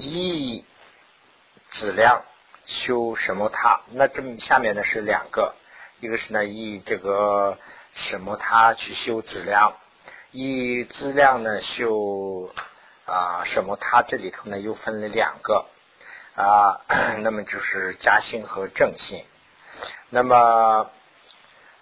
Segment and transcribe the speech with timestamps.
[0.00, 0.64] 一
[1.70, 2.22] 质量
[2.66, 3.80] 修什么他？
[3.90, 5.56] 那这么下面呢是两个，
[5.98, 7.58] 一个是呢以这个
[7.92, 9.74] 什么他去修质量，
[10.30, 12.54] 以质量呢修
[13.06, 15.66] 啊什么他这里头呢又分了两个
[16.36, 16.80] 啊，
[17.18, 19.24] 那么就是加性和正性，
[20.10, 20.92] 那么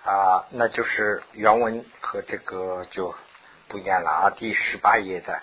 [0.04, 3.14] 啊那就是原文和这个就
[3.68, 5.42] 不念了啊，第十八页的。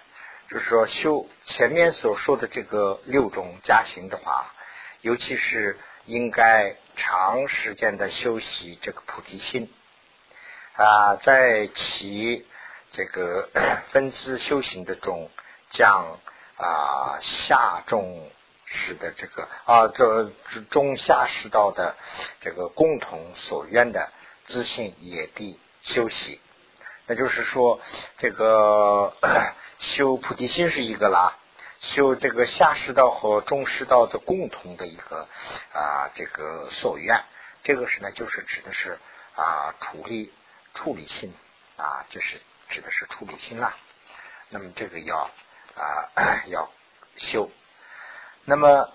[0.50, 4.54] 就是说，修前面所说的这个六种加行的话，
[5.02, 9.74] 尤其是应该长时间的修习这个菩提心
[10.76, 12.46] 啊，在其
[12.92, 13.50] 这个
[13.90, 15.32] 分支修行的中，
[15.72, 16.20] 将
[16.58, 18.30] 啊下中
[18.66, 20.30] 士的这个啊这
[20.70, 21.96] 中下士道的
[22.42, 24.12] 这个共同所愿的
[24.46, 26.40] 自信也地修习，
[27.08, 27.80] 那就是说
[28.18, 29.16] 这个。
[29.80, 31.38] 修菩提心是一个啦，
[31.80, 35.28] 修这个下士道和中士道的共同的一个
[35.74, 37.24] 啊这个所愿，
[37.64, 39.00] 这个是呢就是指的是
[39.36, 40.32] 啊处理
[40.74, 41.34] 处理心
[41.78, 43.76] 啊，这是指的是处理心啦。
[44.50, 45.30] 那么这个要
[45.76, 46.72] 啊 要
[47.18, 47.50] 修，
[48.46, 48.90] 那么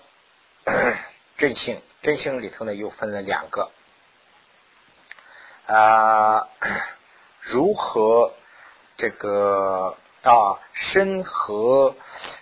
[1.37, 3.71] 真性真性里头呢又分了两个
[5.67, 6.47] 啊
[7.41, 8.33] 如何
[8.97, 9.97] 这个。
[10.21, 11.95] 啊，身和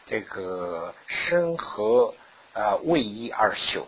[0.06, 2.16] 这个身和
[2.54, 3.88] 啊位移而修。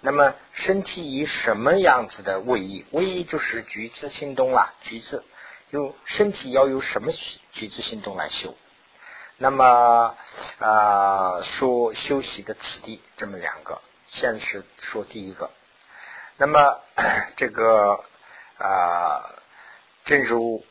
[0.00, 2.84] 那么身体以什么样子的位移？
[2.90, 5.24] 位移就是橘子心动啦，橘子
[5.70, 7.12] 用身体要有什么
[7.52, 8.56] 橘子心动来修？
[9.36, 10.16] 那么
[10.58, 15.50] 啊，说休息的此地这么两个，先是说第一个。
[16.36, 16.80] 那么
[17.36, 18.04] 这个
[18.58, 19.30] 啊，
[20.04, 20.64] 正如。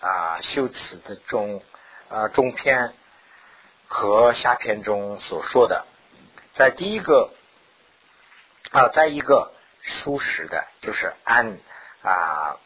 [0.00, 1.62] 啊，修辞的中
[2.08, 2.94] 啊中篇
[3.86, 5.86] 和下篇中所说的，
[6.54, 7.32] 在第一个
[8.70, 11.58] 啊，在一个舒适的，就是安
[12.02, 12.56] 啊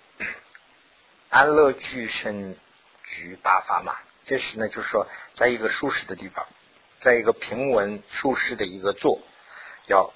[1.29, 2.57] 安乐居身
[3.03, 3.97] 居八法嘛。
[4.25, 6.47] 这是呢，就是说，在一个舒适的地方，
[7.01, 9.21] 在一个平稳舒适的一个坐，
[9.87, 10.13] 要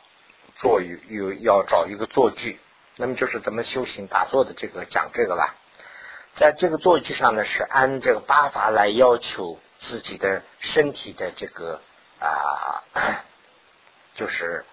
[0.56, 2.60] 坐于有要找一个坐具，
[2.96, 5.54] 那么就是怎么修行打坐的这个讲这个了。
[6.38, 11.82] 在这个坐具上呢，是按这个八法来要求自己的身体的这个
[12.20, 12.84] 啊，
[14.14, 14.64] 就是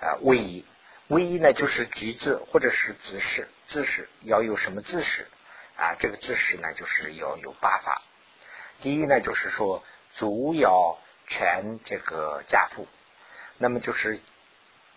[0.00, 0.66] 啊位移。
[1.06, 5.28] 位移呢，就是举子或者是姿势，姿势要有什么姿势
[5.76, 5.94] 啊？
[6.00, 8.02] 这个姿势呢，就是要有八法。
[8.80, 9.84] 第一呢，就是说
[10.16, 12.88] 足要全这个夹腹，
[13.58, 14.18] 那么就是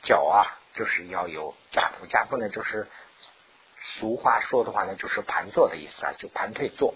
[0.02, 2.08] 脚啊，就是要有夹腹。
[2.08, 2.88] 夹腹呢，就是。
[3.86, 6.96] 俗话说的话呢，就是盘坐的意思啊，就盘腿坐。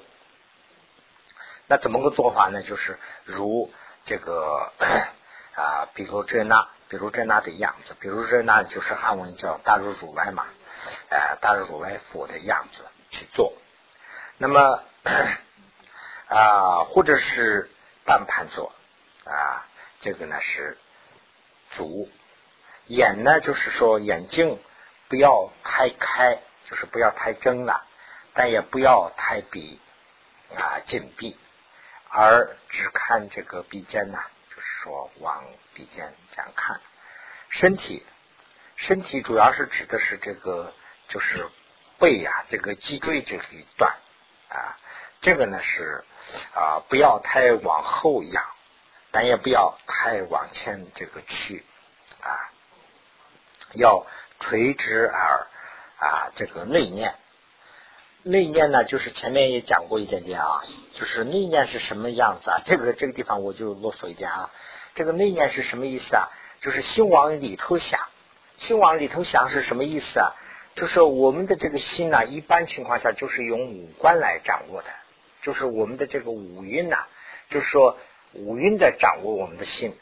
[1.67, 2.63] 那怎么个做法呢？
[2.63, 3.72] 就是如
[4.03, 4.73] 这个
[5.55, 10.47] 啊，比如这那，比如这那的样子，比如这那就是汉文叫大如如来嘛，
[11.09, 13.53] 呃，大如如来佛的样子去做。
[14.39, 14.83] 那么
[16.27, 17.69] 啊，或者是
[18.03, 18.73] 半盘坐
[19.25, 19.67] 啊，
[20.01, 20.77] 这个呢是
[21.71, 22.09] 足
[22.88, 24.57] 眼呢，就是说眼睛
[25.07, 26.41] 不要太开。
[26.69, 27.84] 就是不要太睁了，
[28.35, 29.81] 但也不要太闭
[30.56, 31.35] 啊紧闭，
[32.07, 34.19] 而只看这个鼻尖呐，
[34.50, 35.44] 就是说往
[35.74, 36.80] 鼻尖这样看。
[37.50, 38.06] 身体，
[38.75, 40.72] 身体主要是指的是这个，
[41.07, 41.50] 就是
[41.97, 43.97] 背呀，这个脊椎这一段
[44.50, 44.78] 啊，
[45.22, 46.06] 这个呢是
[46.53, 48.46] 啊不要太往后仰，
[49.09, 51.66] 但也不要太往前这个去
[52.22, 52.30] 啊，
[53.74, 54.06] 要
[54.40, 55.47] 垂直而。
[56.00, 57.14] 啊，这个内念，
[58.24, 62.62] 内念呢，就是前面也讲过一点点啊，就是内念是什么样子啊？
[62.64, 64.50] 这个这个地方我就啰嗦一点啊。
[64.96, 66.30] 这个内念是什么意思啊？
[66.62, 68.00] 就是心往里头想，
[68.56, 70.32] 心往里头想是什么意思啊？
[70.76, 74.88] 就是我们的这个心呢，一般情况下就是用五官来掌握的，
[75.42, 77.08] 就是我们的这个五蕴呐，
[77.50, 77.98] 就是说
[78.34, 79.94] 五蕴的掌握我们的心。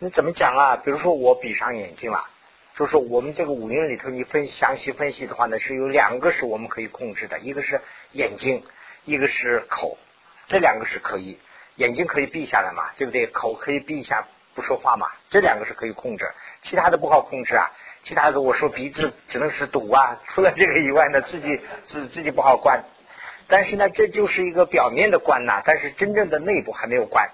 [0.00, 0.76] 你怎么讲啊？
[0.76, 2.28] 比如说我闭上眼睛了。
[2.76, 7.80] 就是我们这个五蕴里头，你分详细分析的话呢，是有两个是我们可以控制的，一个是
[8.12, 8.62] 眼睛，
[9.04, 9.98] 一个是口，
[10.46, 11.38] 这两个是可以，
[11.74, 13.26] 眼睛可以闭下来嘛，对不对？
[13.26, 16.30] 口可以闭一下不说话嘛，这两个是可以控制，
[16.62, 17.70] 其他的不好控制啊。
[18.02, 22.84] 其他的我说鼻子只能是堵啊，除了这个以外呢，自己自自己不好关。
[23.46, 27.28] 但是呢，这就是一个表面的关呐，但是真正的内部还没有关。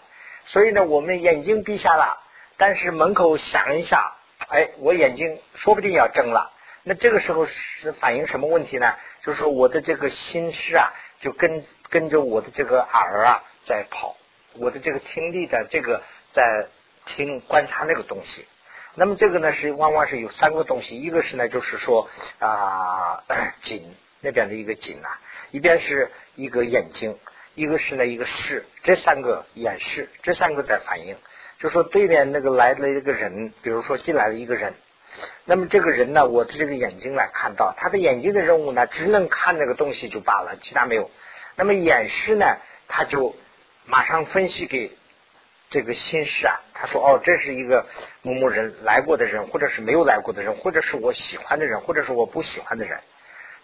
[0.47, 2.21] 所以呢，我们眼睛闭下了，
[2.57, 4.16] 但是门口想一下。
[4.49, 6.53] 哎，我眼睛说不定要睁了，
[6.85, 8.95] 那这个时候是反映什么问题呢？
[9.23, 14.17] 就是我的这个心事啊，就跟跟着我的这个耳啊在跑，
[14.55, 16.03] 我的这个听力的这个
[16.33, 16.69] 在
[17.07, 18.47] 听观察那个东西。
[18.95, 22.09] 那么这个呢是往往是有三个东西，一个是呢就是说
[22.39, 23.25] 啊
[23.63, 25.21] 颈那边的一个颈啊，
[25.51, 27.19] 一边是一个眼睛，
[27.57, 31.17] 一个是呢一个视，这三个眼视，这三个在反应。
[31.59, 34.75] 就说对面那个来了一个人，比如说进来了一个人，
[35.45, 41.11] 那么这个人呢，我的这个眼睛来看到他的眼睛的任务呢，只能看那个东西就罢了，其他没有。
[41.55, 42.59] 那么眼视呢，
[42.89, 43.35] 他就
[43.87, 44.97] 马上分析给
[45.71, 47.87] 这个心事啊，他说哦，这是一个
[48.21, 53.01] 某某人来过的人，或者是没有来过的人，或者是我喜欢的人，或者是我不喜欢的人。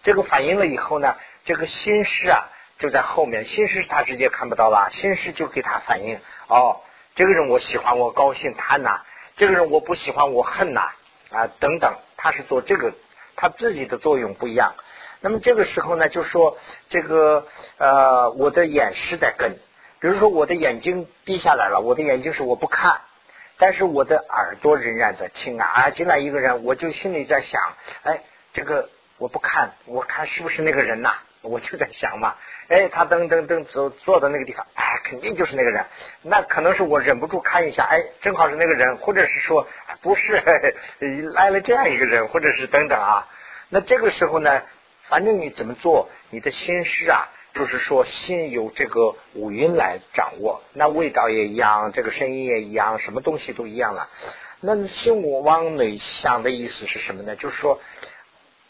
[0.01, 1.15] 这个反应了以后呢，
[1.45, 2.49] 这个心事啊
[2.79, 6.81] 就在后面，心事他直接看不到了，心事就给他反应哦。
[7.15, 9.01] 这个人我喜欢，我高兴，他呐；
[9.35, 10.91] 这个人我不喜欢，我恨呐
[11.31, 12.93] 啊等等，他是做这个，
[13.35, 14.73] 他自己的作用不一样。
[15.21, 16.57] 那么这个时候呢，就说
[16.89, 19.57] 这个呃，我的眼是在跟，
[19.99, 23.01] 比如说我的眼睛闭下来了，我的眼睛是我不看，
[23.57, 27.61] 但是我的耳朵仍然在听啊啊，进来一个人，我就心里在想，
[28.03, 28.23] 哎，
[28.53, 31.13] 这个我不看，我看是不是那个人呐？
[31.43, 32.35] 我就在想嘛。
[32.69, 35.85] 哎，他噔噔噔走坐到那个地方，哎，肯定就是那个人。
[36.21, 39.67] 那可能是我忍不住看一下，哎，正好是那个人，或者是说
[40.01, 40.41] 不是
[41.35, 43.27] 来了这样一个人，或者是等等啊。
[43.69, 44.63] 那这个时候呢，
[45.03, 54.09] 反正你怎么做，你的心事啊，就是说心由这个五蕴来掌握，那味道也一样，这个声音也一样，什么东西都一样了。
[54.61, 57.35] 那心我往内想的意思是什么呢？
[57.35, 57.81] 就是说。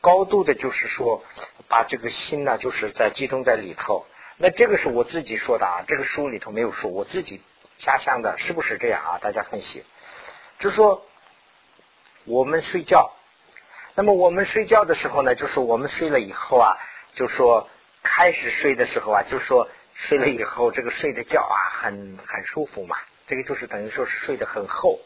[0.04, 1.24] 高度的，就是说，
[1.70, 4.06] 把这个心呢，就是在集中在里头。
[4.36, 7.42] 那这个是我自己说的啊，这个书里头没有说，我自己
[7.78, 9.18] 瞎想的，是不是这样啊？
[9.22, 9.86] 大家分析，
[10.60, 11.06] 就说，
[12.26, 13.14] 我们睡觉，
[13.96, 16.76] 那么我们睡觉的时候呢，就是我们睡了以后啊，
[17.14, 17.70] 就说
[18.02, 25.00] 开始睡的时候啊，就说睡了以后，这个睡的觉啊，很很舒服嘛，这个就是等于说是睡得很厚。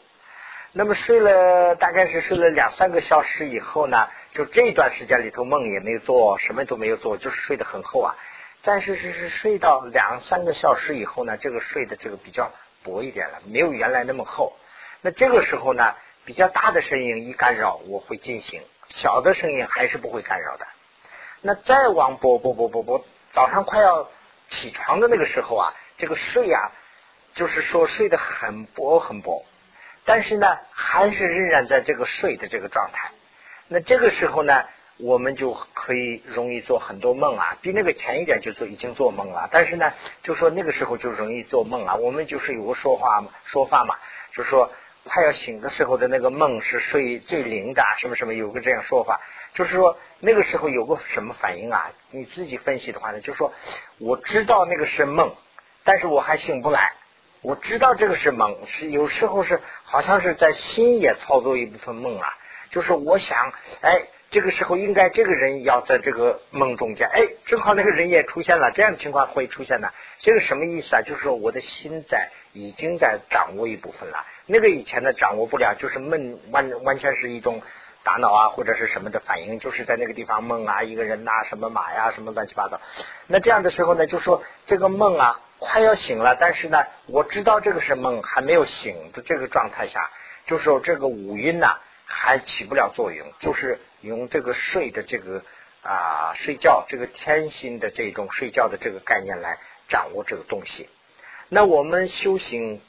[0.72, 8.16] 那么睡了大概是睡了两三个小时以后呢，就这段时间里头梦也没有做，什么都没有做，就是睡得很厚啊。
[8.62, 12.52] 但是是是睡到两三个小时以后呢，这个睡的这个比较
[12.82, 14.56] 薄一点了，没有原来那么厚。
[15.00, 15.94] 那这个时候呢，
[16.24, 20.66] 比较大的声音一干扰，我会进行；小的声音还是不会干扰的。
[21.40, 24.10] 那再往薄薄薄薄薄，早上快要
[24.48, 26.72] 起床的那个时候啊，这个睡啊，
[27.34, 29.44] 就是说睡得很薄很薄。
[30.04, 33.12] 但是呢，还是仍然在这个睡的这个状态。
[33.68, 34.64] 那这个时候呢，
[34.96, 39.48] 我们就可以容易做很多梦啊，比那个前一点就做已经做梦了。
[39.52, 39.92] 但是呢，
[40.22, 41.94] 就说那个时候就容易做梦啊。
[41.96, 43.94] 我们就是有个说话说法嘛，
[44.32, 44.72] 就说
[45.04, 49.20] 快要醒的时候的那个梦是睡最灵的，什么什么有个这样说法，
[49.52, 51.90] 就是说那个时候有个什么反应啊？
[52.10, 53.52] 你自己分析的话呢，就说
[53.98, 55.34] 我知道那个是梦，
[55.84, 56.92] 但是我还醒不来。
[57.42, 62.26] 我知道这个是梦，是有时候是好像是在心也操作一部分梦啊。
[62.70, 69.92] 就是我想，哎，这个时候应该这个人要在这个梦中间，哎，正好那个人也出现了，这样的情况会出现的。
[70.20, 71.02] 这个什么意思啊？
[71.02, 77.62] 就是说我的心在已经在掌握一部分了，那个以前的掌握不了，就是梦完完全是一种
[78.04, 82.80] 大脑啊或者是什么的反应，就是在那个地方梦啊，一个人呐，什么马呀，什么乱七八糟。
[83.26, 85.40] 那这样的时候呢，就说这个梦啊。
[85.60, 90.08] 快要醒了，但是呢，我知道这个是梦，还没有醒的这个状态下，
[90.46, 91.80] 就是说这个五蕴呐
[92.10, 95.44] 还起不了作用，就是用这个睡的这个
[95.82, 100.88] 啊睡觉这个天心的这种睡觉的这个概念来掌握这个东西。
[101.50, 102.80] 那我们修行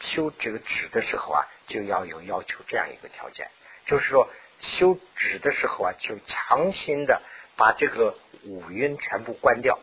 [0.00, 3.50] 修这个止的时候啊，就要有要求这样一个条件，
[3.86, 7.22] 就是说修止的时候啊，就强行的
[7.56, 9.78] 把这个五蕴全部关掉。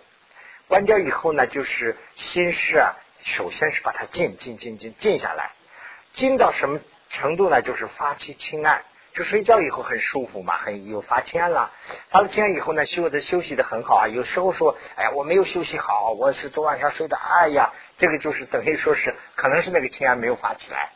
[0.68, 5.54] 关掉以后呢，就是心事啊，首先是把它静静静静静下来，
[6.14, 7.62] 静到什么程度呢？
[7.62, 8.84] 就是发起轻暗，
[9.14, 11.72] 就睡觉以后很舒服嘛，很有发轻暗了。
[12.10, 14.08] 发了轻暗以后呢，休的休息的很好啊。
[14.08, 20.92] 有时候说，哎呀，我没有休息好，我是昨晚上睡的，哎呀，这个就是等于说是可能是那个轻暗没有发起来。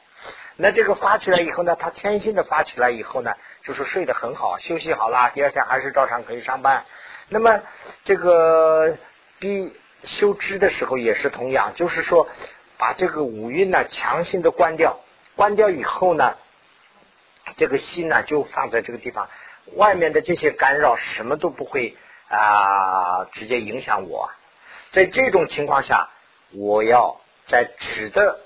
[0.55, 6.85] 那这个发起来以后呢，他天性的发起来以后呢，就是睡得很好，休息好了，第二天还是照常可以上班。
[7.29, 7.61] 那么
[8.03, 8.97] 这个。
[9.41, 12.27] 比修知的时候也是同样，就是说
[12.77, 14.99] 把这个五蕴呢强行的关掉，
[15.41, 16.35] 关掉以后呢，
[17.57, 19.27] 这个心呢就放在这个地方，
[19.73, 24.29] 外面的这些干扰什么都不会啊直接影响我。
[24.91, 26.11] 在这种情况下，
[26.51, 28.41] 我要在止的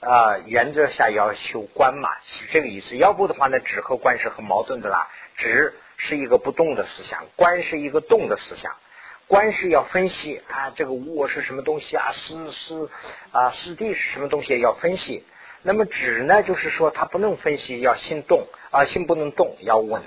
[0.00, 2.98] 啊原则下要修观嘛，是这个意思。
[2.98, 5.08] 要不的话呢，止和观是很矛盾的啦。
[5.38, 8.76] 止是一个不动的思想，观是一个动的思想。
[9.28, 12.12] 观是要分析啊，这个我是什么东西啊？
[12.12, 12.90] 师师
[13.30, 15.24] 啊，师弟是什么东西要分析。
[15.62, 20.02] 那么止呢，就是说它不能分析，要心动啊，心不能动，要稳。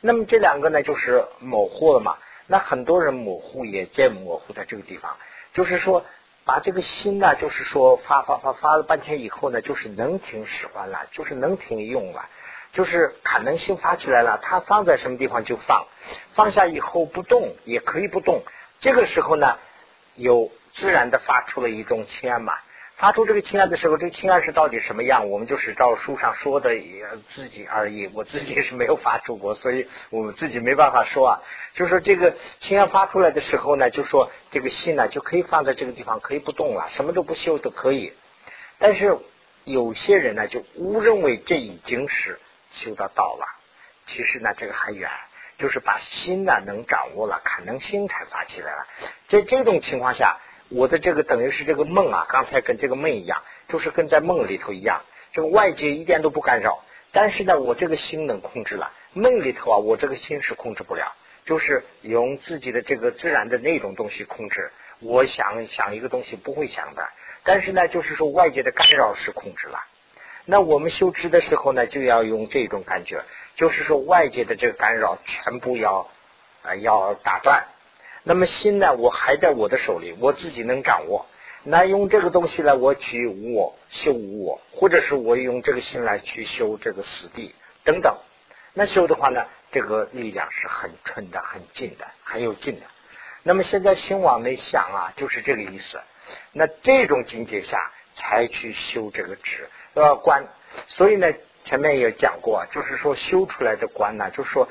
[0.00, 2.16] 那么这两个呢，就是模糊了嘛。
[2.46, 5.16] 那很多人模糊也见模糊在这个地方，
[5.52, 6.04] 就是说
[6.44, 12.28] 把这个心呢，就是说发发发发了半天以后呢，就是能听使唤了，就是能听用了，
[12.72, 15.86] 就是可能性发起来了，它放在什么地方就放，
[16.32, 18.42] 放下以后不动也可以不动。
[18.80, 19.58] 这个时候呢，
[20.14, 22.54] 有自然的发出了一种清安嘛。
[22.96, 25.28] 发出这个清安的时候，这个清安是到底什么样？
[25.28, 26.70] 我们就是照书上说的
[27.34, 28.08] 自己而已。
[28.14, 31.42] 我自己是没有发出过，所以我们自己没办法说啊。
[31.72, 38.12] 就说这个清安发出来的时候呢，就说这个心呢就可以放在这个地方，可以不动了，什么都不修都可以。
[38.78, 39.18] 但是
[39.64, 42.38] 有些人呢就误认为这已经是
[42.70, 43.46] 修到道了，
[44.06, 45.10] 其实呢这个还远，
[45.58, 48.86] 就是把心呢能掌握了，可能心才发起来了。
[49.26, 50.38] 在这种情况下。
[50.68, 55.02] 我的这个等于是这个梦啊，刚才跟这个梦一样，就是跟在梦里头一样，
[55.32, 56.82] 这个外界一点都不干扰。
[57.12, 58.92] 但是呢，我这个心能控制了。
[59.12, 64.72] 梦里头啊，我这个心是控制不了，就是用自己的这个自然的那种东西控制。
[65.00, 67.08] 我想想一个东西不会想的，
[67.44, 69.78] 但是呢，就是说外界的干扰是控制了。
[70.46, 73.22] 那我们修知的时候呢，就要用这种感觉，
[73.54, 76.08] 就是说外界的这个干扰全部要
[76.62, 77.66] 啊要打断。
[78.26, 78.94] 那么心呢？
[78.94, 81.26] 我还在我的手里，我自己能掌握。
[81.62, 87.54] 那用这个东西呢，我取无我修无我，或者是我用这个心来去修这个死地
[87.84, 88.16] 等等。
[88.72, 92.86] 那修的话呢，这个力量是很纯的、很近的、很有劲的。
[93.42, 96.00] 那么现在心往内想啊，就是这个意思。
[96.52, 100.46] 那这种境界下才去修这个止呃观。
[100.86, 101.30] 所以呢，
[101.64, 104.66] 前面也讲过，就是说修出来的观呢，就是说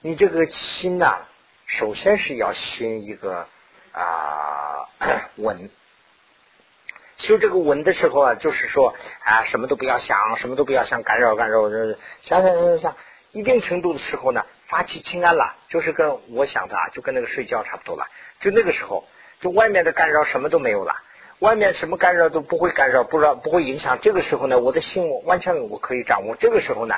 [0.00, 1.20] 你这个心呐。
[1.68, 3.46] 首先是要先一个
[3.92, 4.88] 啊
[5.36, 5.70] 稳，
[7.18, 11.68] 修这个稳的时候啊，就是说啊什么都不要想，什么都不要想干扰干扰，
[12.22, 12.96] 想想想想，
[13.32, 18.06] 一定程度的时候呢，发起清安了，就是跟我想的啊，就跟那个睡觉差不多了。
[18.40, 19.04] 就那个时候，
[19.40, 20.96] 就外面的干扰什么都没有了，
[21.40, 23.98] 外面什么干扰都不会干扰，不知道不会影响。
[24.00, 26.34] 这个时候呢，我的心完全我可以掌握。
[26.34, 26.96] 这个时候呢，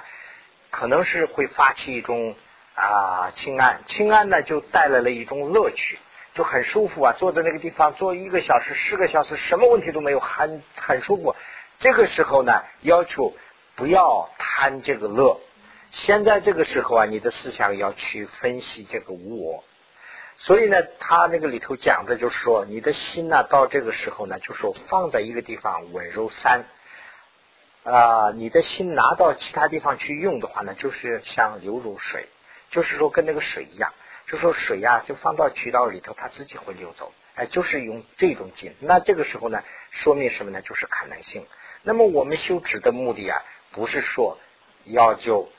[0.71, 2.37] 可能是会发起一种。
[2.75, 5.99] 啊，清安，清安呢就带来了一种乐趣，
[6.35, 7.13] 就很舒服啊。
[7.19, 11.35] 坐在那个地方坐一个小时、十个小时，什么问题都没有，很很舒服。
[11.79, 13.35] 这个时候呢，要求
[13.75, 15.41] 不要贪这个乐。
[15.91, 19.65] 现在这个时候啊，你的思想要去分析这个无我。
[20.37, 26.65] 所以呢，他那个里头讲的就是说，你的心呢，到这个时候呢，就说放在一个地方稳如山。
[27.83, 32.29] 啊，你的心拿到其他地方去用的话呢，就是像流入水。
[32.71, 33.93] 就是说，跟那个水一样，
[34.27, 37.13] 就说水呀，就放到渠道里头，它自己会流走。
[37.35, 38.75] 哎，就是用这种劲。
[38.81, 40.63] 那这个时候呢，说明什么呢？
[40.63, 41.47] 就是可能性。
[41.83, 44.39] 那么我们修止的目的啊，不是说
[44.85, 45.51] 要就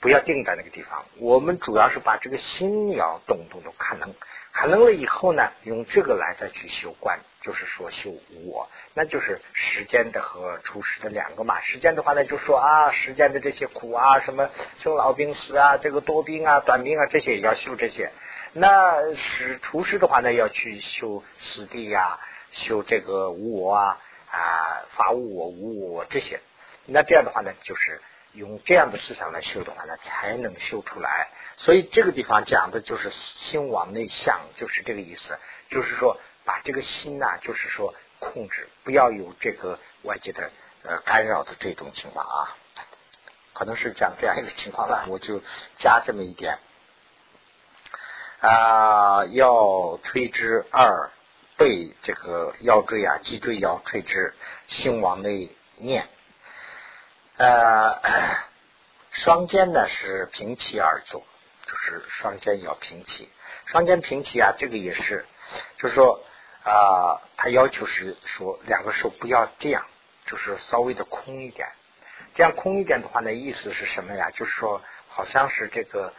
[0.00, 4.14] 不要定在那个地方，我们主要是把这个心要动动动，可能。
[4.52, 11.60] 可能了以后呢，用这个来再去修观，就是说修无我，那就是时间的和出世的两个嘛。
[11.60, 18.10] 时间的话呢，就说啊，时间的这些苦啊，什么生老病死啊，这个多病啊、短病啊，这些也要修这些。
[18.52, 22.18] 那是出世的话呢，要去修死地呀，
[22.50, 24.00] 修这个无我啊
[24.32, 26.40] 啊，法无我、无我这些。
[26.86, 28.02] 那这样的话呢，就是。
[28.32, 31.28] 用这样的思想来修的话呢，才能修出来。
[31.56, 35.38] 所以这个地方讲的就是心往内向，就是这个意思。
[35.70, 40.50] 就是说，把这个心呐，就是说控制，不要有这个外界的
[40.84, 42.56] 呃干扰的这种情况啊。
[43.52, 45.42] 可能是讲这样一个情况了，我就
[45.76, 46.58] 加这么一点
[48.40, 49.24] 啊。
[49.26, 51.10] 要垂之二
[51.56, 54.34] 背这个腰椎啊，脊椎要垂直，
[54.68, 56.06] 心往内念。
[57.38, 58.00] 呃，
[59.10, 61.26] 双肩呢是平齐而坐，
[61.64, 63.30] 就是双肩要平齐。
[63.64, 65.24] 双肩平齐啊，这个也是，
[65.78, 66.22] 就是说
[66.66, 69.86] 啊，他要求是说两个手不要这样，
[70.24, 71.68] 就是稍微的空一点。
[72.34, 74.30] 这样空一点的话呢，意思是什么呀？
[74.30, 76.12] 就是说，好像是这个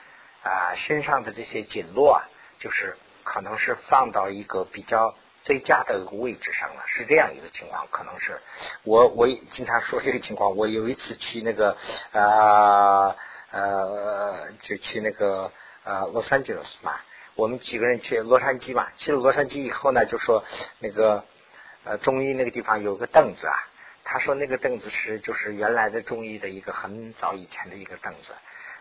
[0.44, 2.26] 啊身上的这些紧络啊，
[2.60, 5.14] 就是可能是放到一个比较。
[5.44, 8.42] 最佳的一个位置上了，是这样一个情况，可能是
[8.84, 10.58] 我我经常说这个情况。
[10.58, 11.78] 我有一次去那个
[12.12, 13.16] 啊
[13.52, 15.50] 呃，就去那个
[15.86, 17.00] 呃洛杉矶了是嘛，
[17.38, 20.44] 我们几个人去洛杉矶嘛，去了洛杉矶以后呢，就说
[20.80, 21.24] 那个
[21.84, 23.54] 呃中医那个地方有个凳子啊，
[24.04, 28.34] 他说那个凳子是就是原来的中医的一个很早以前的一个凳子，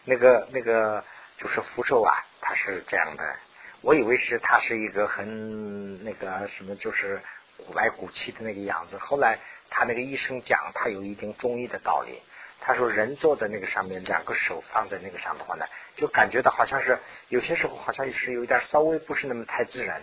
[0.06, 1.04] 那个那个
[1.36, 3.36] 就是福寿啊，他是这样的。
[3.82, 7.20] 我以为是他是一个很那个什么，就是
[7.58, 8.96] 古来古气的那个样子。
[8.96, 12.22] 后来他那个医生讲，他有一定中医的道理。
[12.60, 16.98] 他说人坐在那个上面，两个手放在那个上的话呢，就感觉到好像是
[17.28, 20.02] 有些时候好像是有点稍微不是那么太自然。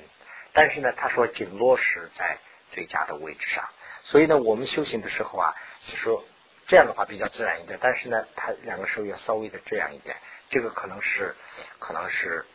[0.54, 2.38] 但是呢，他说紧落实在
[2.72, 3.70] 最佳的位置上，
[4.04, 6.24] 所以呢，我们修行的时候啊，是说
[6.68, 7.80] 这样的话比较自然一点。
[7.82, 10.16] 但是呢，他两个手要稍微的这样一点，
[10.50, 11.36] 这个可能是
[11.80, 12.46] 可能是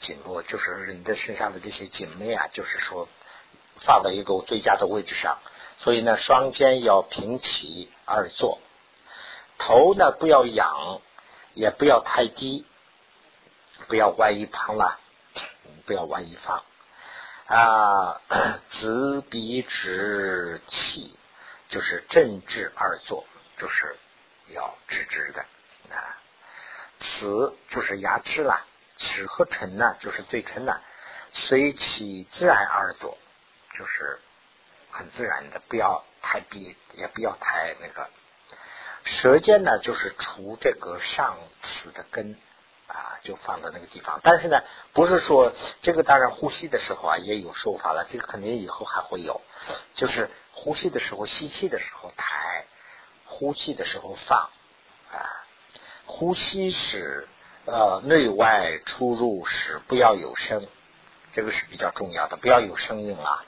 [0.00, 3.08] 紧落，就是人的身上的这些颈脉啊，就是说
[3.76, 5.38] 放在一个最佳的位置上。
[5.78, 8.60] 所以呢，双肩要平齐而坐，
[9.58, 11.00] 头呢不要仰，
[11.54, 12.64] 也不要太低，
[13.88, 14.98] 不要歪一旁了，
[15.84, 16.64] 不要歪一方。
[17.46, 18.20] 啊，
[18.70, 21.18] 子鼻直起，
[21.68, 23.96] 就是正直而坐，就是
[24.48, 25.42] 要直直的
[25.90, 26.16] 啊。
[27.00, 27.26] 齿
[27.68, 30.80] 就是牙齿啦，齿和唇呢，就是嘴唇呢，
[31.32, 33.16] 随其自然而坐，
[33.78, 34.20] 就是
[34.90, 38.10] 很自然的，不要太闭，也不要太那个。
[39.08, 42.38] 舌尖呢，就是除这个上齿的根。
[42.90, 44.62] 啊，就放在那个地方，但是呢，
[44.94, 49.42] 不是说这个当然呼吸的时候啊也有说法了，这个肯定以后还会有，
[49.92, 52.64] 就是呼吸的时候吸气的时候抬，
[53.26, 54.48] 呼气的时候放
[55.12, 55.20] 啊，
[56.06, 57.28] 呼吸时
[57.66, 60.66] 呃内外出入时不要有声，
[61.34, 63.44] 这个是比较重要的，不要有声音了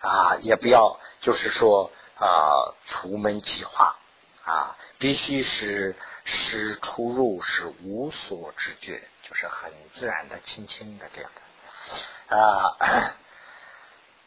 [0.00, 3.96] 啊，也不要就是说啊出门即化
[4.44, 5.96] 啊，必须是。
[6.30, 11.30] 是出入是无所知觉，就是很自然的、轻轻的这样
[12.28, 13.16] 的啊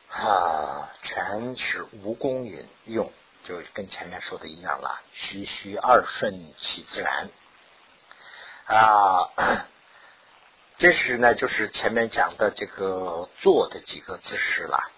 [0.09, 4.99] 啊，全是无功允用，就跟前面说的一样了。
[5.13, 7.29] 虚虚二顺其自然
[8.65, 9.29] 啊，
[10.79, 14.89] 这是呢，就是前面讲的这个坐的几个姿势了，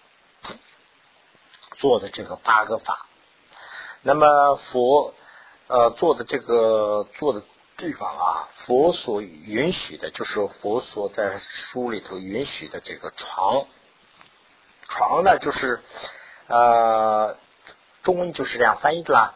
[1.78, 3.06] 做的这个八个法。
[4.02, 5.14] 那么佛。
[5.66, 7.42] 呃，做的这个做的
[7.78, 13.66] 地方啊，佛所允许的，就是佛所在书里头允许的这个床，
[14.86, 15.80] 床呢就是
[16.48, 17.38] 呃，
[18.02, 19.34] 中文就是这样翻译的啦。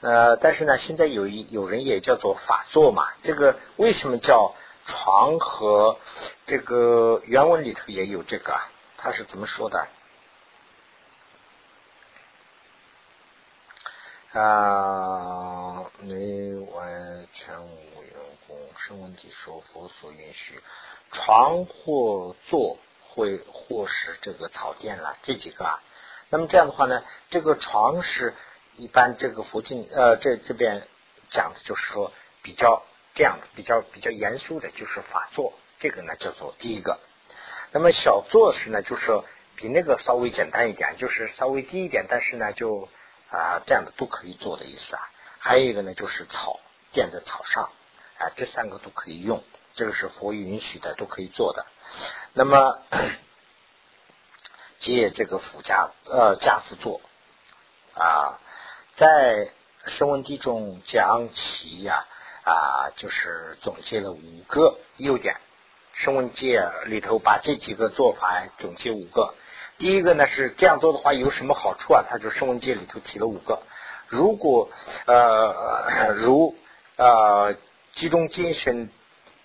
[0.00, 3.06] 呃，但是呢，现在有一有人也叫做法座嘛。
[3.22, 5.96] 这个为什么叫床和
[6.44, 8.60] 这个原文里头也有这个？
[8.96, 9.86] 他是怎么说的？
[14.38, 20.60] 啊，内外全无用工，声闻地说佛所允许，
[21.10, 25.82] 床或坐会或是这个草垫了，这几个啊。
[26.30, 28.32] 那么这样的话呢，这个床是
[28.76, 30.86] 一般这个佛经呃这这边
[31.30, 37.00] 讲的就是说比较这样的比较比较严肃的，就是法座，这个呢叫做第一个。
[37.72, 39.20] 那么小坐是呢，就是
[39.56, 42.88] 比那个稍微简单一点，就是稍微低一点，但是呢就。
[43.30, 45.02] 啊，这样的都可以做的意思啊。
[45.38, 46.60] 还有一个呢，就是草
[46.92, 47.70] 垫在草上，
[48.18, 51.66] 啊，这三个都可以用，这个是佛允许的，都可以做的。
[52.32, 52.82] 那么
[54.80, 57.00] 借这个辅家呃家辅做
[57.94, 58.40] 啊，
[58.94, 59.50] 在
[59.86, 62.06] 声闻地中讲起呀
[62.44, 65.36] 啊，就是总结了五个优点。
[65.92, 69.34] 声闻界里头把这几个做法总结五个。
[69.78, 72.04] 第一个呢是这样做的话有什么好处啊？
[72.10, 73.62] 他就声闻界里头提了五个。
[74.08, 74.70] 如果
[75.06, 76.56] 呃如
[76.96, 77.54] 呃
[77.94, 78.90] 集中精神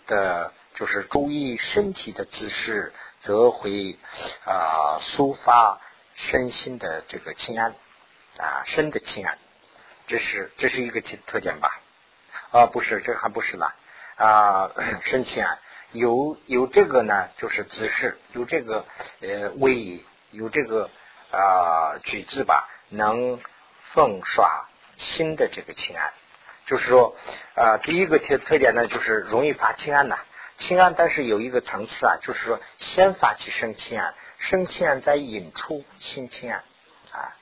[0.07, 3.99] 的，就是注意身体的姿势，则会
[4.43, 5.79] 啊抒发
[6.15, 7.75] 身心的这个清安
[8.37, 9.37] 啊身的清安，
[10.07, 11.79] 这是这是一个特特点吧？
[12.51, 13.67] 啊不是，这还不是呢
[14.15, 14.71] 啊
[15.03, 15.59] 身清安
[15.91, 18.85] 有有这个呢，就是姿势有这个
[19.21, 20.03] 呃位移。
[20.33, 20.89] 有这个
[21.31, 23.39] 啊举字吧，能
[23.93, 24.67] 奉刷
[24.97, 26.11] 心的这个清安，
[26.65, 27.15] 就是说
[27.55, 30.17] 啊第一个特特点呢，就是容易发清安呐。
[30.57, 36.63] 清安，但是有一个层次啊，就是说先发起生清安，生清安再引出新清安
[37.11, 37.35] 啊。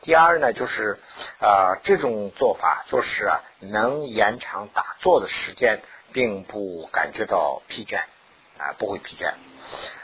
[0.00, 0.98] 第二呢，就是
[1.38, 8.00] 啊这种做法就是啊能延长打坐的时间，并不感觉到疲倦
[8.58, 9.32] 啊，不会疲倦。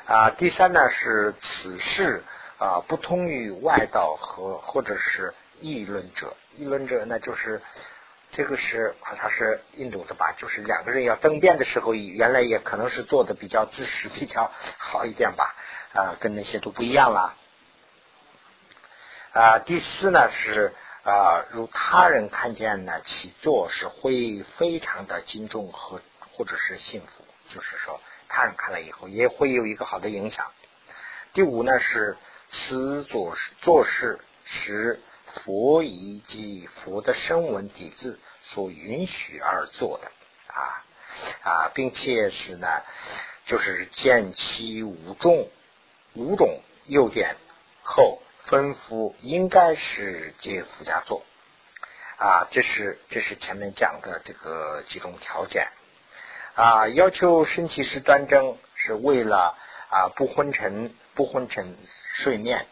[0.06, 2.24] 啊，第三呢是此事
[2.58, 7.60] 啊不通于外道和或者是议论者，议论者呢就是
[8.30, 15.54] 这个是好像是印度的吧，就是两个人要争辩的时候，原来也可能是做的比较姿势比较好一点吧，
[15.92, 17.34] 啊跟那些都不一样了。
[19.32, 20.72] 啊，第四呢是
[21.04, 26.00] 啊如他人看见呢其做是会非常的敬重和
[26.32, 28.00] 或者是幸福，就是说。
[28.30, 30.52] 他人看了以后也会有一个好的影响。
[31.32, 32.18] 第五呢是
[32.50, 40.12] 此做事做事是佛以及佛的声闻底子所允许而做的
[40.52, 40.84] 啊
[41.42, 42.68] 啊，并且是呢，
[43.46, 45.48] 就是见其五种
[46.12, 47.34] 五种优点
[47.82, 51.24] 后吩咐应该是接佛家做
[52.18, 55.68] 啊，这是这是前面讲的这个几种条件
[56.58, 59.56] 啊，要求身体是端正，是为了
[59.90, 61.76] 啊不昏沉不昏沉
[62.16, 62.66] 睡眠。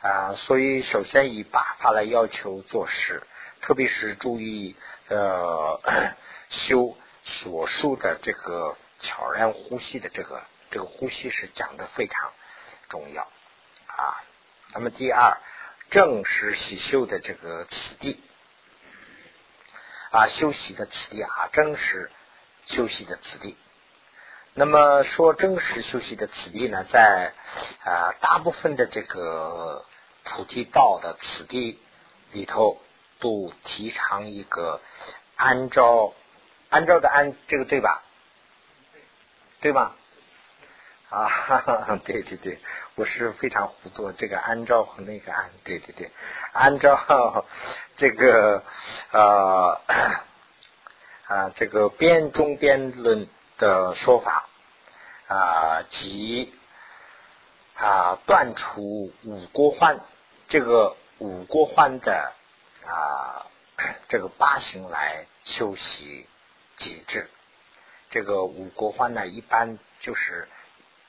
[0.00, 3.22] 啊，所以首先以八法来要求做事，
[3.60, 4.76] 特别是注意
[5.08, 5.78] 呃
[6.48, 12.32] 修所述的这个悄然呼吸的这个这个呼吸是讲的非常
[12.88, 13.24] 重要
[13.88, 14.24] 啊。
[14.72, 15.36] 那么第二，
[15.90, 18.24] 正是洗修的这个此地
[20.12, 22.10] 啊，休息的此地啊，正是
[22.68, 23.56] 休息的此地。
[24.54, 27.32] 那么说真实休息的此地呢，在
[27.84, 29.84] 啊大部分的这个
[30.24, 31.80] 菩提道的此地
[32.32, 32.80] 里头，
[33.20, 34.80] 都提倡一个
[35.36, 36.12] 按照
[36.70, 38.02] 按照的按这个对吧？
[39.60, 39.94] 对吧？
[41.10, 42.60] 啊， 对对对，
[42.96, 46.10] 我是非常糊涂，这个按照和那个按，对对对，
[46.52, 47.46] 按照
[47.96, 48.62] 这个
[49.12, 49.80] 呃
[51.28, 53.28] 啊这个边中边论。
[53.60, 54.48] 的说法
[55.26, 56.54] 啊，即
[57.74, 59.98] 啊断除五国欢，
[60.46, 62.34] 这个五国欢的
[62.86, 63.50] 啊
[64.08, 66.28] 这个八行来修习
[66.76, 67.28] 极致。
[68.10, 70.46] 这个五国欢呢，一般就是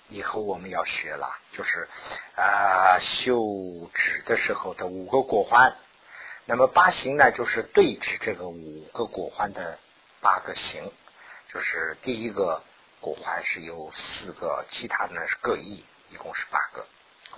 [0.08, 1.88] 以后我们要学了，就是
[2.36, 5.76] 啊修止的时候的五个果欢。
[6.46, 9.78] 那么八行呢，就是对治这个五个果欢的
[10.22, 10.92] 八个行。
[11.52, 12.62] 就是第一个
[13.02, 16.86] 骨环是有四个，其他的呢是各一，一共是八个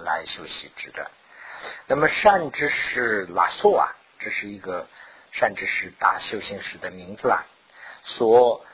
[0.04, 1.10] 来修习之的。
[1.88, 4.88] 那么善知识拉索啊，这是一个
[5.32, 7.46] 善知识大修行师的名字啊，
[8.04, 8.66] 所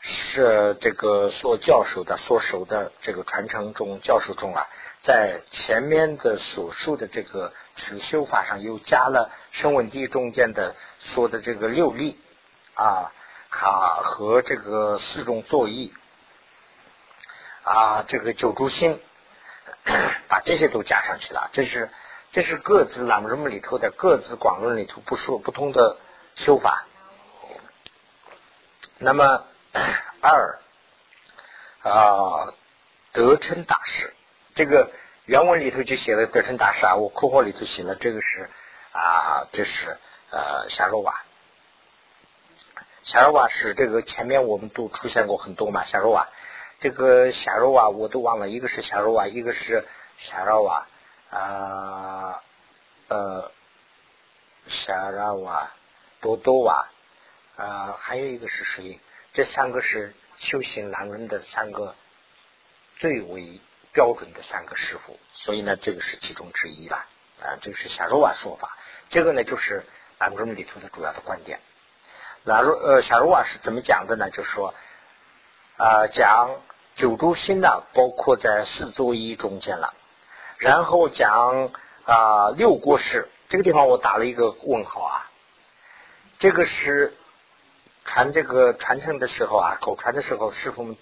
[0.00, 4.66] 是这个所教授的、所守的这个传承中教授中啊，
[5.00, 12.20] 在前面的所述的这个此修法上又加了声闻地中间的说的这个六力
[12.74, 13.10] 啊。
[13.60, 15.94] 啊，和这个四种作意
[17.62, 19.00] 啊，这个九诸心，
[20.26, 21.50] 把这些都加上去了。
[21.52, 21.90] 这是
[22.32, 25.98] 这是各自朗日里头的各自广论里头不说不同的
[26.34, 26.86] 修法。
[28.98, 29.44] 那么
[30.20, 30.58] 二
[31.82, 32.54] 啊，
[33.12, 34.14] 德称大师，
[34.54, 34.90] 这个
[35.26, 38.48] 原文里头就写了德称大师啊，我括号里头写了这个是
[38.92, 39.98] 啊，这是
[40.30, 41.22] 呃夏洛瓦。
[43.02, 46.28] 夏若瓦是这个前面我们都出现过很多嘛，夏若瓦，
[46.80, 49.86] 这个夏若瓦我都忘了，一个是夏若瓦，一个是
[50.18, 50.86] 夏若瓦
[51.30, 52.42] 啊
[53.08, 53.50] 呃
[54.66, 55.72] 夏若瓦
[56.20, 56.88] 多多瓦。
[57.54, 58.98] 啊，还有一个是谁？
[59.34, 61.94] 这三个是修行男人的三个
[62.96, 63.60] 最为
[63.92, 67.06] 标准的三个师傅，所以呢，这个是其中之一吧。
[67.42, 68.78] 啊，这个是夏若瓦说法，
[69.10, 69.84] 这个呢就是
[70.18, 71.60] 南宗里头的主要的观点。
[72.44, 74.30] 那如呃，夏如瓦是怎么讲的呢？
[74.30, 74.74] 就是说
[75.76, 76.50] 啊，讲
[76.96, 79.94] 九州心呢，包括在四作一中间了。
[80.58, 81.70] 然后讲
[82.04, 85.30] 啊，六国事这个地方我打了一个问号啊。
[86.38, 87.14] 这个是
[88.04, 90.96] 传这个传承的时候啊，口传的时候，师傅们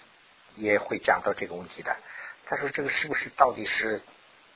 [0.55, 1.95] 也会讲到这个问题的。
[2.45, 4.03] 他说这个是不是到底是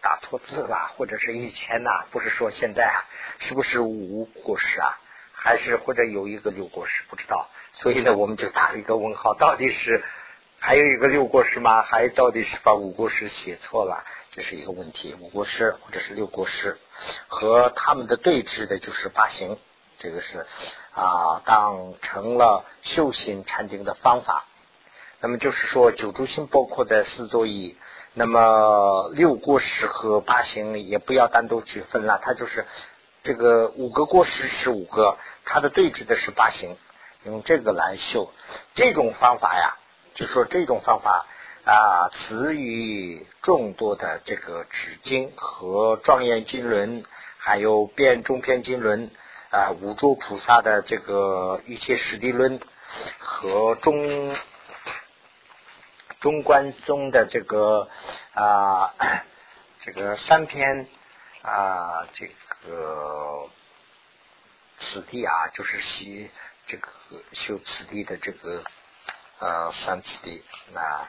[0.01, 2.05] 打错字了，或者是以前呐？
[2.11, 2.97] 不是说现在啊，
[3.39, 4.99] 是不是五国事啊？
[5.45, 10.03] 还是或者有一个六国师不知道，所以呢，我们就打了一个问号，到底是
[10.57, 11.83] 还有一个六国师吗？
[11.83, 14.03] 还到底是把五国师写错了？
[14.31, 15.15] 这是一个问题。
[15.21, 16.79] 五国师或者是六国师
[17.27, 19.59] 和他们的对峙的就是八行，
[19.99, 20.47] 这个是
[20.95, 24.45] 啊，当成了修行禅定的方法。
[25.19, 27.77] 那么就是说九诸心包括在四座意，
[28.13, 32.65] 那么六国师和八行也不要单独去分了，它就是。
[33.25, 36.77] 这个五个过失是五个，它的对峙的是八行，
[37.23, 38.31] 用这个来修，
[38.75, 39.79] 这种方法呀，
[40.13, 41.25] 就说这种方法
[41.65, 47.03] 啊，词语众多的这个纸经和庄严经轮，
[47.39, 49.09] 还有变中篇经轮
[49.49, 52.59] 啊，五诸菩萨的这个一切实地论
[53.17, 54.35] 和中
[56.19, 57.89] 中观宗的这个
[58.35, 58.93] 啊
[59.79, 60.87] 这个三篇。
[61.45, 62.27] 啊，这
[62.65, 63.49] 个
[64.79, 66.29] 此地啊，就是修
[66.65, 66.89] 这个
[67.33, 68.63] 修此地的这个
[69.37, 70.43] 呃三此地。
[70.73, 71.07] 那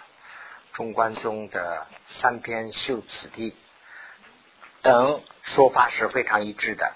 [0.75, 3.57] 中观宗的三篇修此地，
[4.83, 6.95] 等说法是非常一致的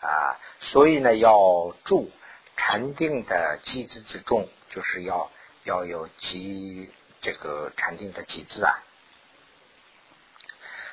[0.00, 2.12] 啊，所以呢，要注
[2.56, 5.32] 禅定的机子之中，就是要
[5.64, 8.84] 要有机这个禅定的机子啊。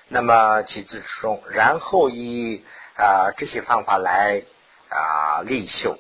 [0.07, 2.63] 那么机子之中，然后以
[2.95, 4.43] 啊这些方法来
[4.89, 5.97] 啊立修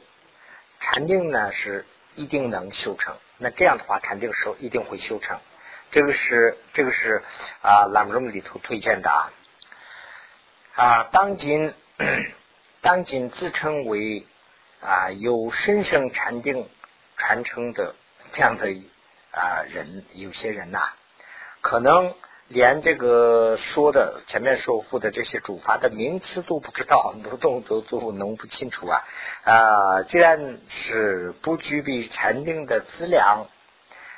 [0.79, 3.17] 禅定呢，是一定能修成。
[3.37, 5.39] 那这样的话，禅定时候一定会修成。
[5.91, 7.23] 这个是这个是
[7.61, 9.31] 啊朗中里头推荐的啊。
[10.75, 11.73] 啊，当今
[12.81, 14.27] 当今自称为
[14.81, 16.69] 啊有深生禅定
[17.17, 17.95] 传承的
[18.31, 18.67] 这样的
[19.31, 20.93] 啊人，有些人呐，
[21.61, 22.13] 可能
[22.47, 29.03] 连这个说的前面说复的这些主法的名词都不知道，都都都都弄不清楚啊
[29.43, 30.03] 啊！
[30.03, 33.47] 既然是不具备禅定的资粮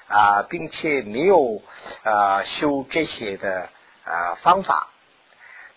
[0.10, 1.62] 啊，并且没有
[2.04, 3.70] 啊修这些的
[4.04, 4.90] 啊方法。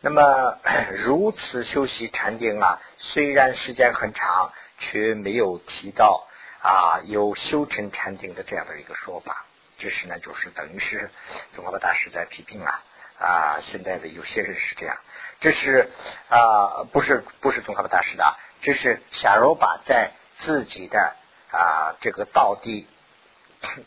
[0.00, 0.58] 那么
[0.98, 6.26] 如此修习禅定啊，虽然时间很长，却没有提到
[6.62, 9.46] 啊有修成禅定的这样的一个说法。
[9.80, 11.10] 这是呢，就是等于是
[11.54, 12.82] 宗喀巴大师在批评啊
[13.18, 14.96] 啊，现在的有些人是这样。
[15.40, 15.90] 这是
[16.28, 21.16] 啊，不是不是宗喀巴大师的，这是夏若巴在自己的
[21.50, 22.86] 啊这个道地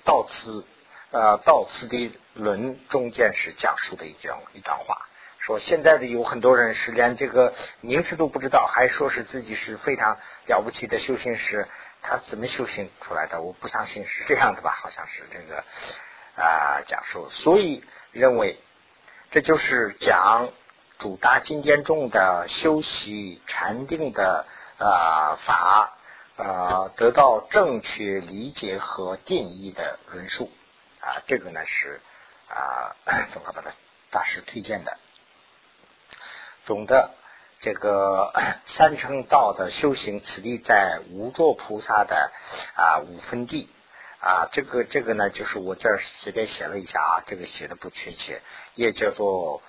[0.03, 0.65] 道次
[1.11, 5.07] 呃道次的论中间是讲述的一段一段话。
[5.37, 11.67] 说现在的有很多人是连这个名词都不知道，还说是自己是非常了不起的修行师，
[12.03, 13.41] 他怎么修行出来的？
[13.41, 14.77] 我不相信是这样的吧？
[14.81, 15.63] 好像是这个
[16.35, 18.59] 啊讲述，所以认为
[19.31, 20.49] 这就是讲
[20.99, 24.45] 主大经典中的修习禅定的
[24.77, 25.97] 啊法
[26.35, 30.51] 啊得到正确理解和定义的论述
[30.99, 32.01] 啊，这个呢是
[32.49, 32.95] 啊，
[33.33, 33.71] 总可把它
[34.11, 34.97] 大师推荐的。
[36.65, 37.11] 总的
[37.63, 38.33] 这个
[38.67, 42.33] 三乘道的修行，此地在无作菩萨的
[42.75, 43.69] 啊五分地
[44.19, 48.41] 啊，这个这个呢，就是我这儿随便写了一下啊，这个写的不确切，
[48.75, 49.61] 也叫做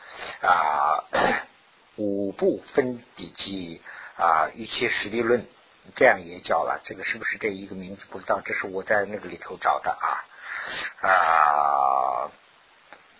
[0.42, 1.04] 啊
[1.94, 3.80] 五部分地记
[4.16, 5.46] 啊一切实地论，
[5.94, 8.40] 这样也叫了，这个是不是这一个名字不知道？
[8.44, 10.24] 这是我在那个里头找的啊
[11.00, 12.30] 啊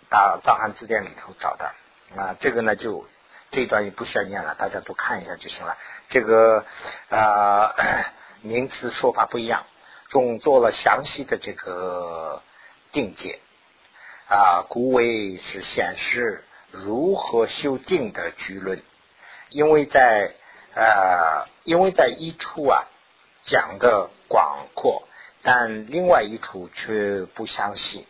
[0.09, 1.73] 大藏汉字典里头找的
[2.17, 3.07] 啊，这个呢就。
[3.51, 5.77] 这段也不需要念了，大家都看一下就行了。
[6.09, 6.65] 这个
[7.09, 7.73] 啊
[8.41, 9.65] 名词说法不一样，
[10.09, 12.41] 总做了详细的这个
[12.91, 13.39] 定解
[14.27, 18.81] 啊，古为是显示如何修定的局论。
[19.49, 20.35] 因为在
[20.73, 22.83] 呃，因为在一处啊
[23.43, 25.07] 讲的广阔，
[25.43, 28.05] 但另外一处却不相信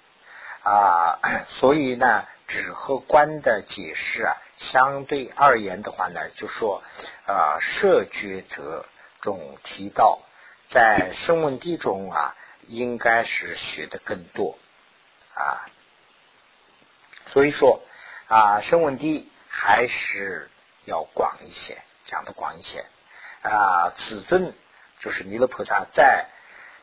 [0.63, 1.19] 啊，
[1.49, 4.35] 所以呢，只和观的解释啊。
[4.57, 6.81] 相对而言的话呢，就说
[7.27, 8.85] 啊，设抉择
[9.21, 10.19] 中提到，
[10.69, 14.57] 在声闻地中啊，应该是学的更多
[15.33, 15.67] 啊，
[17.27, 17.81] 所以说
[18.27, 20.49] 啊，声闻地还是
[20.85, 22.85] 要广一些，讲的广一些
[23.41, 23.93] 啊。
[23.97, 24.53] 此尊
[25.01, 26.29] 就是弥勒菩萨在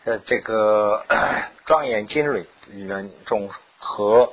[0.04, 1.06] 呃这个
[1.64, 2.46] 庄严经论
[2.86, 4.32] 论中和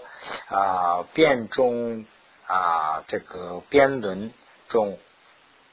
[0.50, 2.06] 啊辩中。
[2.50, 4.34] 啊，这个编论
[4.70, 4.98] 中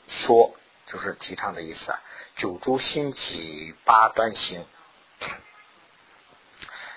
[0.09, 0.55] 说，
[0.87, 1.99] 就是提倡的意思啊。
[2.37, 4.67] 九诸兴起八端行，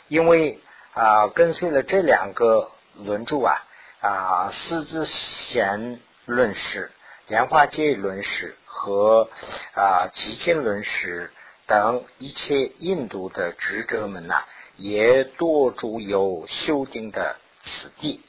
[0.10, 0.60] 因为
[0.94, 3.64] 啊，跟随了这两个轮柱啊
[4.02, 6.92] 啊，四字贤论史、
[7.28, 9.30] 莲花界论史和
[9.74, 11.32] 啊极经论史
[11.68, 14.44] 等一切印度的智者们呐，
[14.76, 18.22] 也多住有修订的此地。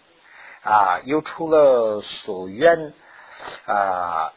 [0.63, 2.93] 啊，又出了所愿
[3.67, 4.33] 啊，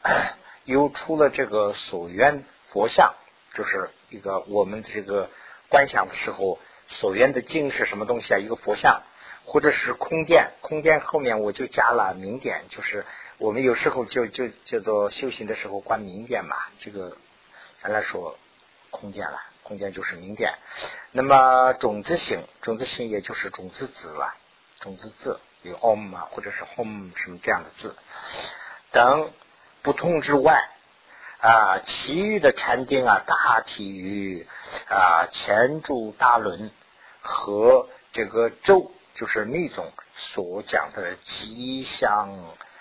[0.63, 3.13] 又出了这个所愿佛像，
[3.53, 5.29] 就是一个我们这个
[5.69, 8.37] 观想的时候所愿的经是什么东西啊？
[8.37, 9.03] 一个佛像，
[9.45, 13.05] 或者是空间，空间后面我就加了明点，就是
[13.37, 16.55] 我们有时候就就叫做修行的时候观明点嘛。
[16.79, 17.17] 这个
[17.83, 18.37] 原来说
[18.91, 20.53] 空间了，空间就是明点。
[21.11, 24.33] 那么种子形，种子形也就是种子字了，
[24.79, 25.41] 种子字。
[25.63, 27.95] 有 om 啊，或者是 home 什么这样的字
[28.91, 29.31] 等
[29.81, 30.61] 不同之外
[31.39, 34.47] 啊，其余的禅定啊，大体于
[34.89, 36.71] 啊前柱大轮
[37.21, 42.29] 和这个咒，就是密宗所讲的吉祥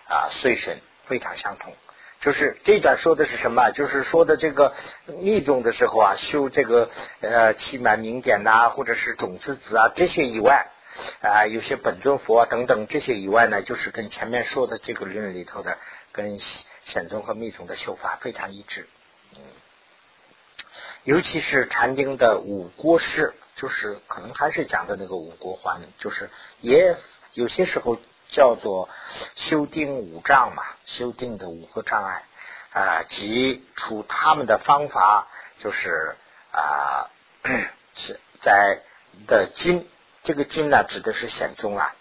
[0.08, 1.72] 啊随神非常相同。
[2.20, 3.70] 就是这段说的是什么？
[3.70, 4.74] 就是说的这个
[5.06, 6.90] 密宗的时候啊，修这个
[7.20, 10.68] 呃七满明点呐，或者是种子子啊这些以外。
[11.20, 15.78] 啊，有些本尊佛等等这些以外呢，就是跟前面说的这个论里头的
[16.12, 16.38] 跟
[16.84, 18.88] 显宗和密宗的修法非常一致。
[19.34, 19.40] 嗯，
[21.04, 26.28] 尤其是禅定的五国式，就是可能还是讲的那个五国环，就是
[26.60, 26.96] 也
[27.32, 28.88] 有些时候叫做
[29.34, 32.24] 修定五障嘛，修定的五个障碍
[32.72, 35.28] 啊，即出他们的方法，
[35.58, 36.16] 就是
[36.50, 37.10] 啊，
[37.94, 38.82] 是在
[39.26, 39.88] 的经，
[40.22, 41.94] 这个经呢指的是显宗啊，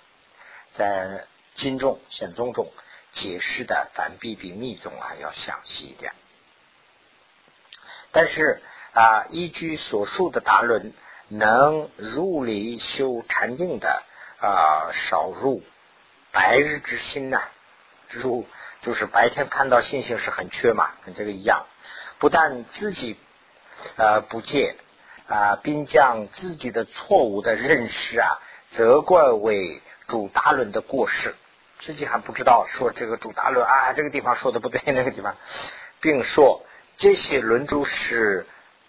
[0.73, 2.71] 在经中显宗中
[3.13, 6.13] 解释的反比比密宗啊要详细一点，
[8.11, 8.61] 但是
[8.93, 10.93] 啊，依据所述的达论。
[11.33, 14.03] 能入理修禅定的
[14.41, 15.63] 啊，少入
[16.33, 17.43] 白日之心呐，
[18.09, 18.45] 入
[18.81, 21.67] 就是白天看到星星是很缺嘛，跟这个一样。
[22.19, 23.17] 不但自己
[23.95, 24.75] 呃不戒
[25.31, 28.39] 啊，并将自己的错误的认识啊，
[28.71, 31.35] 责怪为主大论的过失，
[31.79, 35.37] 自己还不知道说这个主大论啊，这个地方说的不对， 那个地方，
[36.01, 36.65] 并说
[36.97, 38.45] 这些论著是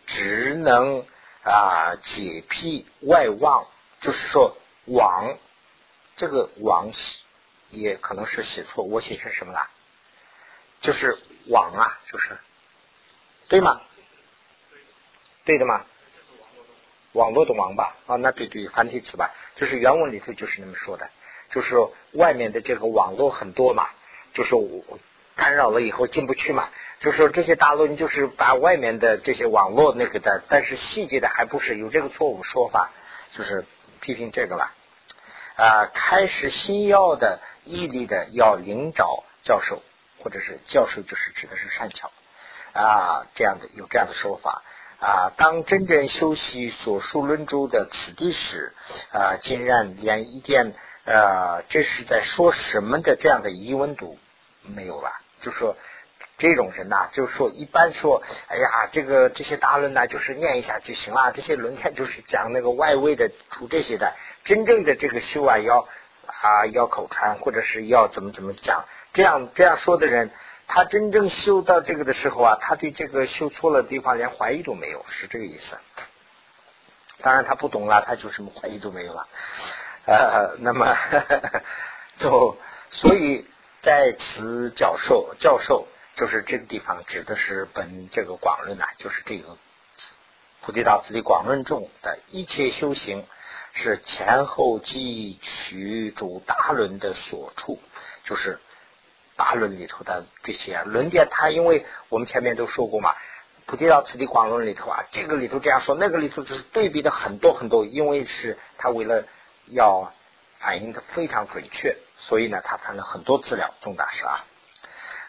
[0.07, 1.07] 只能。
[1.44, 3.66] 啊，解辟外望，
[4.00, 5.37] 就是说网，
[6.14, 6.92] 这个网
[7.68, 9.68] 也可能是写错，我写成什么了？
[10.83, 12.38] 就是网啊，就是
[13.48, 13.81] 对吗？
[15.44, 15.85] 对的吗？
[17.12, 17.96] 网络的网吧？
[18.07, 21.11] 啊，那对对，繁体词吧，就是原文里头就是那么说的，
[21.51, 21.77] 就是
[22.12, 23.88] 外面的这个网络很多嘛，
[24.35, 24.98] 就是我
[25.37, 26.68] 干扰了以后进不去嘛。
[27.01, 32.90] 就说这些大论就是把外面的这些网络那个的，但是细节的还不是有这个错误说法，
[33.33, 33.66] 就是
[34.01, 34.72] 批评这个了。
[35.57, 39.83] 啊，开始新药的毅力的要领导教授，
[40.18, 42.11] 或者是教授就是指的是善巧
[42.72, 44.62] 啊，这样的有这样的说法
[45.02, 45.32] 啊。
[45.36, 48.72] 当真正修习所述论著的此地时
[49.12, 50.72] 啊，竟然连一点
[51.04, 54.16] 呃这是在说什么的这样的疑问都
[54.62, 55.10] 没有了，
[55.40, 55.76] 就说。
[56.38, 61.30] 这种人呐，就说，一般说，哎呀，这个这些大论呢，就是念一下就行了。
[61.32, 64.12] 这些论点就是讲那个外围的，出这些的。
[64.42, 65.86] 真正的这个修啊，要
[66.26, 68.86] 啊要口传，或者是要怎么怎么讲。
[69.12, 70.32] 这样这样说的人，
[70.74, 75.78] 他真正修到这个的时候啊，他对这个修错了地方连怀疑都没有，是这个意思。
[77.20, 79.28] 当然他不懂了，他就什么怀疑都没有了。
[80.06, 80.96] 呃，那么
[82.16, 82.56] 就
[82.88, 83.44] 所以
[83.82, 85.87] 在此教授教授。
[86.14, 89.56] 就是这个地方指的是本这个广论呐，就是这个
[90.61, 93.26] 菩提道次第广论中的一切修行
[93.72, 97.80] 是前后汲取主大论的所处，
[98.24, 98.61] 就是
[99.42, 101.26] 大论里头的这些论点。
[101.28, 103.12] 它因为我们前面都说过嘛，
[103.66, 109.24] 菩提道次第广论里头啊，这个里头这样说，那个里头就是对比的很多很多，因为是他为了
[109.66, 110.12] 要
[110.61, 114.44] 反映的非常准确，所以呢，他翻了很多资料，重大师啊。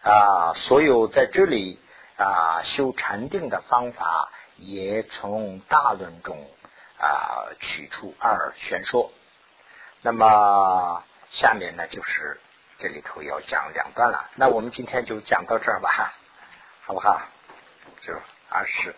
[0.04, 1.80] 啊，所有在这里
[2.18, 6.38] 啊修禅定的方法，也从大论中
[7.00, 9.12] 啊取出二玄说。
[10.04, 12.40] 那么下面呢，就是
[12.84, 14.30] 这里头要讲两段了。
[14.36, 16.14] 那我们今天就讲到这儿吧，
[16.82, 17.22] 好不好？
[18.02, 18.14] 就
[18.50, 18.94] 二十。